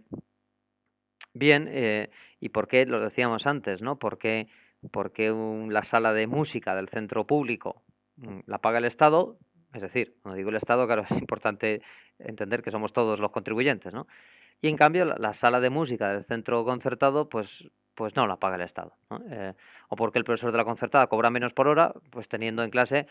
[1.33, 2.11] bien, eh,
[2.41, 3.99] ¿y por qué lo decíamos antes, ¿no?
[3.99, 4.49] Porque
[4.91, 5.35] porque
[5.69, 7.83] la sala de música del centro público
[8.17, 9.39] mm, la paga el Estado,
[9.73, 11.83] es decir, cuando digo el Estado, claro, es importante
[12.19, 14.07] entender que somos todos los contribuyentes, ¿no?
[14.61, 17.49] Y en cambio, la, sala de música del centro concertado, pues,
[17.95, 18.95] pues no la paga el Estado.
[19.31, 19.53] Eh,
[19.89, 23.07] o porque el profesor de la concertada cobra menos por hora, pues teniendo en clase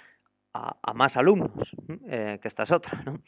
[0.53, 1.75] a, más alumnos,
[2.07, 3.01] eh, que esta es otra.
[3.05, 3.19] ¿no?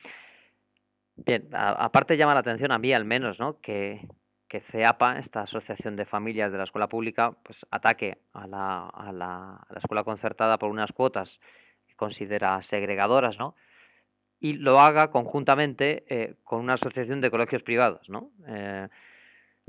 [1.16, 3.60] Bien, aparte llama la atención a mí al menos, ¿no?
[3.60, 4.08] Que,
[4.48, 9.12] que CEAPA, esta asociación de familias de la escuela pública, pues ataque a la, a
[9.12, 11.40] la, a la escuela concertada por unas cuotas
[11.88, 13.56] que considera segregadoras, ¿no?
[14.40, 18.32] Y lo haga conjuntamente eh, con una asociación de colegios privados, ¿no?
[18.48, 18.88] Eh,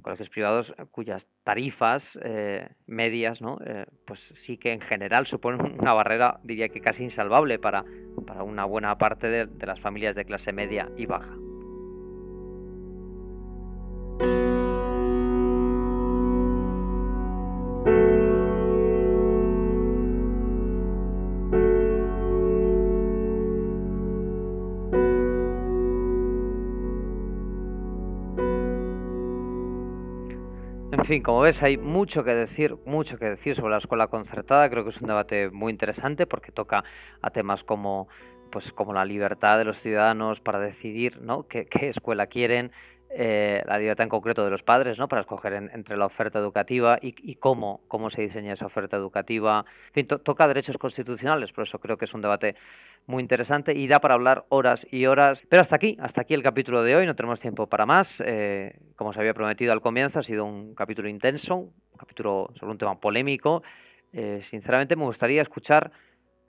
[0.03, 3.59] colegios privados cuyas tarifas eh, medias, ¿no?
[4.07, 7.85] pues sí que en general suponen una barrera, diría que casi insalvable para,
[8.25, 11.48] para una buena parte de las familias de clase media y baja.
[31.09, 34.69] Fin, como ves, hay mucho que decir, mucho que decir sobre la escuela concertada.
[34.69, 36.85] Creo que es un debate muy interesante porque toca
[37.23, 38.09] a temas como,
[38.53, 41.49] pues, como la libertad de los ciudadanos para decidir ¿no?
[41.49, 42.73] qué, escuela quieren,
[43.11, 45.09] eh, la libertad en concreto de los padres, ¿no?
[45.09, 49.65] Para escoger entre la oferta educativa y, cómo, cómo se diseña esa oferta educativa.
[49.89, 52.55] En fin, toca derechos constitucionales, por eso creo que es un debate
[53.07, 55.45] muy interesante y da para hablar horas y horas.
[55.49, 58.23] Pero hasta aquí, hasta aquí el capítulo de hoy, no tenemos tiempo para más.
[58.25, 62.73] Eh, como os había prometido al comienzo, ha sido un capítulo intenso, un capítulo sobre
[62.73, 63.63] un tema polémico.
[64.13, 65.91] Eh, sinceramente me gustaría escuchar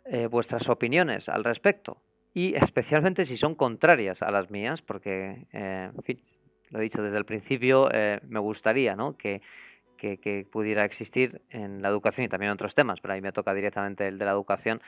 [0.04, 2.02] eh, vuestras opiniones al respecto
[2.34, 6.22] y especialmente si son contrarias a las mías, porque, en fin,
[6.70, 7.90] lo he dicho desde el principio,
[8.28, 13.22] me gustaría que, pudiera existir en la educación y también en otros temas, pero ahí
[13.22, 14.82] me toca directamente el de la educación,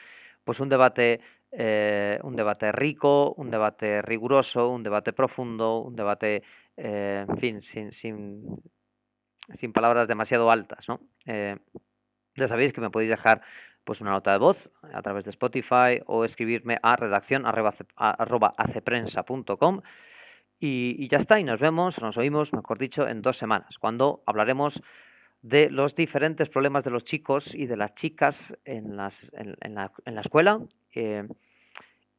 [0.43, 1.19] pues un debate
[1.53, 6.43] eh, un debate rico, un debate riguroso, un debate profundo, un debate,
[6.77, 8.61] eh, en fin, sin, sin,
[9.53, 10.87] sin, palabras demasiado altas.
[10.87, 11.01] ¿no?
[11.25, 11.57] Eh,
[12.35, 13.41] ya sabéis que me podéis dejar
[13.83, 19.81] pues una nota de voz a través de Spotify o escribirme a redacción arroba aceprensa.com
[20.63, 24.79] y, ya está, y nos vemos, nos oímos, mejor dicho, en dos semanas, cuando hablaremos
[25.41, 29.91] de los diferentes problemas de los chicos y de las chicas en, las, en, la,
[30.05, 30.59] en la, escuela
[30.93, 31.27] eh,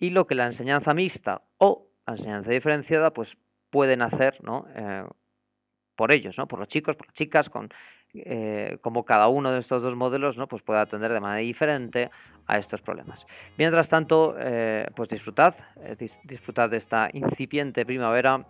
[0.00, 3.36] y lo que la enseñanza mixta o la enseñanza diferenciada pues
[3.70, 4.66] pueden hacer ¿no?
[4.74, 5.04] Eh,
[5.94, 6.48] por ellos, ¿no?
[6.48, 7.68] por los chicos, por las chicas, con
[8.14, 10.46] eh, como cada uno de estos dos modelos ¿no?
[10.46, 12.10] pues puede atender de manera diferente
[12.46, 13.26] a estos problemas.
[13.56, 14.34] Mientras tanto,
[14.96, 15.54] pues disfrutad,
[16.24, 18.44] disfrutad de esta incipiente primavera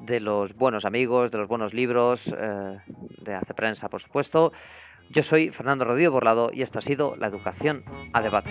[0.00, 2.78] de los buenos amigos, de los buenos libros, eh,
[3.22, 4.52] de Hace Prensa, por supuesto.
[5.10, 8.50] Yo soy Fernando Rodríguez Borlado y esto ha sido La Educación a Debate.